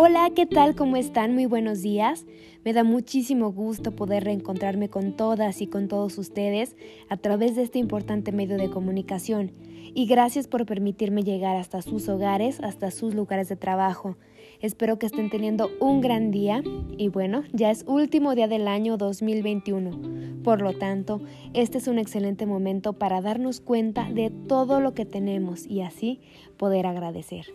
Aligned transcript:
Hola, 0.00 0.30
¿qué 0.32 0.46
tal? 0.46 0.76
¿Cómo 0.76 0.96
están? 0.96 1.34
Muy 1.34 1.46
buenos 1.46 1.82
días. 1.82 2.24
Me 2.64 2.72
da 2.72 2.84
muchísimo 2.84 3.50
gusto 3.50 3.90
poder 3.96 4.22
reencontrarme 4.22 4.88
con 4.88 5.16
todas 5.16 5.60
y 5.60 5.66
con 5.66 5.88
todos 5.88 6.18
ustedes 6.18 6.76
a 7.08 7.16
través 7.16 7.56
de 7.56 7.62
este 7.62 7.80
importante 7.80 8.30
medio 8.30 8.58
de 8.58 8.70
comunicación. 8.70 9.50
Y 9.94 10.06
gracias 10.06 10.46
por 10.46 10.66
permitirme 10.66 11.24
llegar 11.24 11.56
hasta 11.56 11.82
sus 11.82 12.08
hogares, 12.08 12.60
hasta 12.60 12.92
sus 12.92 13.16
lugares 13.16 13.48
de 13.48 13.56
trabajo. 13.56 14.16
Espero 14.60 15.00
que 15.00 15.06
estén 15.06 15.30
teniendo 15.30 15.68
un 15.80 16.00
gran 16.00 16.30
día 16.30 16.62
y 16.96 17.08
bueno, 17.08 17.42
ya 17.52 17.72
es 17.72 17.84
último 17.88 18.36
día 18.36 18.46
del 18.46 18.68
año 18.68 18.98
2021. 18.98 20.44
Por 20.44 20.62
lo 20.62 20.74
tanto, 20.74 21.22
este 21.54 21.78
es 21.78 21.88
un 21.88 21.98
excelente 21.98 22.46
momento 22.46 22.92
para 22.92 23.20
darnos 23.20 23.60
cuenta 23.60 24.08
de 24.12 24.30
todo 24.30 24.80
lo 24.80 24.94
que 24.94 25.06
tenemos 25.06 25.66
y 25.66 25.80
así 25.80 26.20
poder 26.56 26.86
agradecer. 26.86 27.46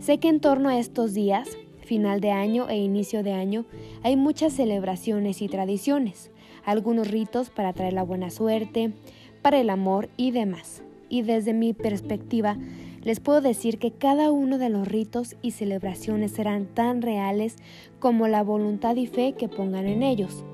Sé 0.00 0.18
que 0.18 0.28
en 0.28 0.40
torno 0.40 0.68
a 0.68 0.78
estos 0.78 1.14
días, 1.14 1.48
final 1.88 2.20
de 2.20 2.30
año 2.30 2.68
e 2.68 2.76
inicio 2.76 3.24
de 3.24 3.32
año, 3.32 3.64
hay 4.04 4.16
muchas 4.16 4.52
celebraciones 4.52 5.42
y 5.42 5.48
tradiciones, 5.48 6.30
algunos 6.64 7.08
ritos 7.08 7.50
para 7.50 7.72
traer 7.72 7.94
la 7.94 8.04
buena 8.04 8.30
suerte, 8.30 8.92
para 9.42 9.58
el 9.58 9.70
amor 9.70 10.08
y 10.16 10.30
demás. 10.30 10.82
Y 11.08 11.22
desde 11.22 11.54
mi 11.54 11.72
perspectiva, 11.72 12.56
les 13.02 13.18
puedo 13.18 13.40
decir 13.40 13.78
que 13.78 13.90
cada 13.90 14.30
uno 14.30 14.58
de 14.58 14.68
los 14.68 14.86
ritos 14.86 15.34
y 15.42 15.50
celebraciones 15.50 16.32
serán 16.32 16.66
tan 16.66 17.02
reales 17.02 17.56
como 17.98 18.28
la 18.28 18.42
voluntad 18.42 18.94
y 18.96 19.06
fe 19.06 19.32
que 19.32 19.48
pongan 19.48 19.86
en 19.86 20.02
ellos. 20.02 20.44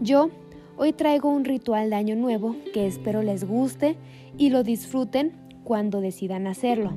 Yo 0.00 0.30
hoy 0.76 0.92
traigo 0.92 1.28
un 1.28 1.44
ritual 1.44 1.90
de 1.90 1.96
Año 1.96 2.16
Nuevo 2.16 2.56
que 2.72 2.86
espero 2.86 3.22
les 3.22 3.44
guste 3.44 3.96
y 4.38 4.50
lo 4.50 4.64
disfruten 4.64 5.32
cuando 5.62 6.00
decidan 6.00 6.46
hacerlo. 6.46 6.92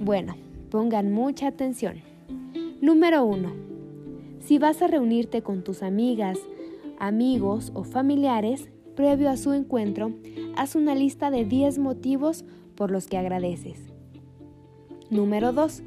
Bueno, 0.00 0.34
Pongan 0.72 1.12
mucha 1.12 1.48
atención. 1.48 2.11
Número 2.82 3.24
1. 3.24 3.52
Si 4.40 4.58
vas 4.58 4.82
a 4.82 4.88
reunirte 4.88 5.40
con 5.42 5.62
tus 5.62 5.84
amigas, 5.84 6.36
amigos 6.98 7.70
o 7.74 7.84
familiares, 7.84 8.70
previo 8.96 9.30
a 9.30 9.36
su 9.36 9.52
encuentro, 9.52 10.10
haz 10.56 10.74
una 10.74 10.96
lista 10.96 11.30
de 11.30 11.44
10 11.44 11.78
motivos 11.78 12.44
por 12.74 12.90
los 12.90 13.06
que 13.06 13.18
agradeces. 13.18 13.78
Número 15.10 15.52
2. 15.52 15.80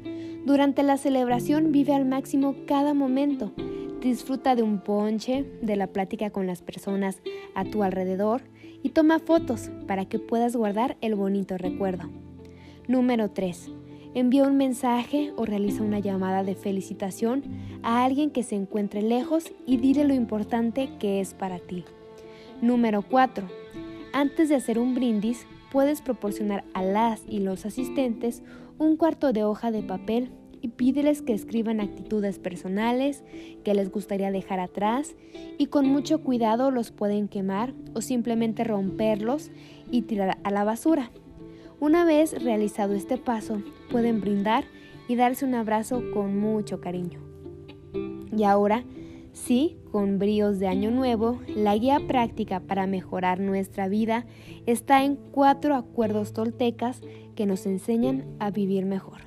Durante 0.46 0.82
la 0.82 0.96
celebración 0.96 1.70
vive 1.70 1.92
al 1.92 2.06
máximo 2.06 2.54
cada 2.66 2.94
momento. 2.94 3.52
Disfruta 4.00 4.54
de 4.54 4.62
un 4.62 4.80
ponche, 4.80 5.44
de 5.60 5.76
la 5.76 5.88
plática 5.88 6.30
con 6.30 6.46
las 6.46 6.62
personas 6.62 7.20
a 7.54 7.66
tu 7.66 7.82
alrededor 7.82 8.40
y 8.82 8.88
toma 8.88 9.18
fotos 9.18 9.70
para 9.86 10.06
que 10.06 10.18
puedas 10.18 10.56
guardar 10.56 10.96
el 11.02 11.14
bonito 11.14 11.58
recuerdo. 11.58 12.08
Número 12.88 13.32
3 13.32 13.70
envía 14.16 14.44
un 14.44 14.56
mensaje 14.56 15.34
o 15.36 15.44
realiza 15.44 15.82
una 15.82 15.98
llamada 15.98 16.42
de 16.42 16.54
felicitación 16.54 17.42
a 17.82 18.02
alguien 18.02 18.30
que 18.30 18.42
se 18.42 18.54
encuentre 18.54 19.02
lejos 19.02 19.52
y 19.66 19.76
dile 19.76 20.04
lo 20.04 20.14
importante 20.14 20.88
que 20.98 21.20
es 21.20 21.34
para 21.34 21.58
ti. 21.58 21.84
Número 22.62 23.02
4. 23.02 23.46
Antes 24.14 24.48
de 24.48 24.54
hacer 24.54 24.78
un 24.78 24.94
brindis, 24.94 25.46
puedes 25.70 26.00
proporcionar 26.00 26.64
a 26.72 26.82
las 26.82 27.24
y 27.28 27.40
los 27.40 27.66
asistentes 27.66 28.42
un 28.78 28.96
cuarto 28.96 29.34
de 29.34 29.44
hoja 29.44 29.70
de 29.70 29.82
papel 29.82 30.30
y 30.62 30.68
pídeles 30.68 31.20
que 31.20 31.34
escriban 31.34 31.82
actitudes 31.82 32.38
personales 32.38 33.22
que 33.64 33.74
les 33.74 33.90
gustaría 33.90 34.30
dejar 34.30 34.60
atrás 34.60 35.14
y 35.58 35.66
con 35.66 35.86
mucho 35.88 36.22
cuidado 36.22 36.70
los 36.70 36.90
pueden 36.90 37.28
quemar 37.28 37.74
o 37.92 38.00
simplemente 38.00 38.64
romperlos 38.64 39.50
y 39.90 40.02
tirar 40.02 40.38
a 40.42 40.50
la 40.50 40.64
basura. 40.64 41.10
Una 41.78 42.04
vez 42.04 42.42
realizado 42.42 42.94
este 42.94 43.18
paso, 43.18 43.62
pueden 43.90 44.20
brindar 44.20 44.64
y 45.08 45.16
darse 45.16 45.44
un 45.44 45.54
abrazo 45.54 46.02
con 46.12 46.38
mucho 46.38 46.80
cariño. 46.80 47.20
Y 48.34 48.44
ahora, 48.44 48.84
sí, 49.32 49.76
con 49.92 50.18
bríos 50.18 50.58
de 50.58 50.68
Año 50.68 50.90
Nuevo, 50.90 51.38
la 51.54 51.76
guía 51.76 52.00
práctica 52.06 52.60
para 52.60 52.86
mejorar 52.86 53.40
nuestra 53.40 53.88
vida 53.88 54.24
está 54.64 55.04
en 55.04 55.16
cuatro 55.16 55.74
acuerdos 55.74 56.32
toltecas 56.32 57.02
que 57.34 57.46
nos 57.46 57.66
enseñan 57.66 58.24
a 58.38 58.50
vivir 58.50 58.86
mejor. 58.86 59.20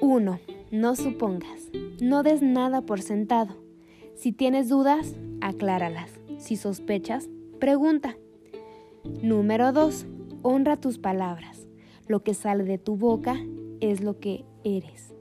1. 0.00 0.40
No 0.70 0.96
supongas. 0.96 1.70
No 2.00 2.22
des 2.22 2.42
nada 2.42 2.82
por 2.82 3.00
sentado. 3.00 3.56
Si 4.14 4.32
tienes 4.32 4.68
dudas, 4.68 5.14
acláralas. 5.40 6.10
Si 6.38 6.56
sospechas, 6.56 7.28
pregunta. 7.58 8.16
Número 9.22 9.72
2. 9.72 10.17
Honra 10.42 10.76
tus 10.76 10.98
palabras. 10.98 11.66
Lo 12.06 12.22
que 12.22 12.32
sale 12.32 12.64
de 12.64 12.78
tu 12.78 12.96
boca 12.96 13.36
es 13.80 14.00
lo 14.02 14.20
que 14.20 14.44
eres. 14.62 15.12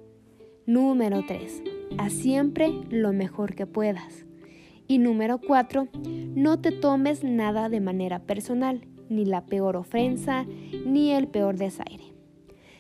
Número 0.66 1.24
3. 1.26 1.64
Haz 1.98 2.14
siempre 2.14 2.72
lo 2.90 3.14
mejor 3.14 3.56
que 3.56 3.66
puedas. 3.66 4.26
Y 4.88 5.00
número 5.00 5.40
4. 5.40 5.88
No 6.36 6.60
te 6.60 6.72
tomes 6.72 7.24
nada 7.24 7.68
de 7.68 7.82
manera 7.82 8.20
personal, 8.20 8.82
ni 9.10 9.26
la 9.26 9.46
peor 9.46 9.76
ofensa, 9.76 10.46
ni 10.86 11.12
el 11.12 11.28
peor 11.28 11.58
desaire. 11.58 12.14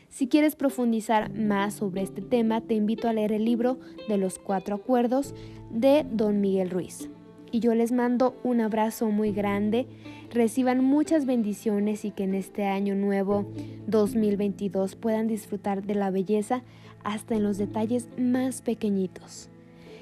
Si 0.09 0.27
quieres 0.27 0.55
profundizar 0.55 1.33
más 1.33 1.73
sobre 1.73 2.01
este 2.03 2.21
tema, 2.21 2.61
te 2.61 2.75
invito 2.75 3.07
a 3.07 3.13
leer 3.13 3.31
el 3.31 3.45
libro 3.45 3.79
de 4.07 4.17
los 4.17 4.37
cuatro 4.37 4.75
acuerdos 4.75 5.33
de 5.71 6.05
Don 6.09 6.39
Miguel 6.39 6.69
Ruiz 6.69 7.09
y 7.51 7.59
yo 7.59 7.73
les 7.75 7.91
mando 7.91 8.35
un 8.43 8.61
abrazo 8.61 9.09
muy 9.09 9.31
grande. 9.31 9.87
Reciban 10.31 10.83
muchas 10.83 11.25
bendiciones 11.25 12.05
y 12.05 12.11
que 12.11 12.23
en 12.23 12.35
este 12.35 12.65
año 12.65 12.95
nuevo 12.95 13.45
2022 13.87 14.95
puedan 14.95 15.27
disfrutar 15.27 15.83
de 15.83 15.95
la 15.95 16.11
belleza 16.11 16.63
hasta 17.03 17.35
en 17.35 17.43
los 17.43 17.57
detalles 17.57 18.09
más 18.17 18.61
pequeñitos. 18.61 19.49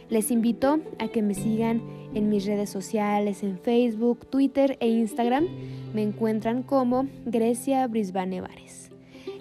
Les 0.09 0.29
invito 0.29 0.79
a 1.00 1.07
que 1.07 1.22
me 1.22 1.33
sigan 1.33 1.81
en 2.13 2.29
mis 2.29 2.45
redes 2.45 2.69
sociales, 2.69 3.44
en 3.44 3.57
Facebook, 3.57 4.27
Twitter 4.27 4.77
e 4.79 4.88
Instagram. 4.88 5.47
Me 5.94 6.03
encuentran 6.03 6.63
como 6.63 7.07
Grecia 7.25 7.88
Brisbane 7.88 8.41
Vares. 8.41 8.91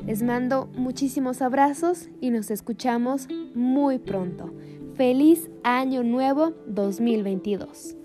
Les 0.06 0.22
mando 0.22 0.68
muchísimos 0.76 1.42
abrazos 1.42 2.08
y 2.20 2.30
nos 2.30 2.50
escuchamos 2.50 3.28
muy 3.54 3.98
pronto. 3.98 4.50
Feliz 4.96 5.50
Año 5.64 6.04
Nuevo 6.04 6.52
2022. 6.66 7.96